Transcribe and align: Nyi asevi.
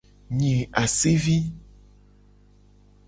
Nyi 0.37 0.55
asevi. 0.83 1.37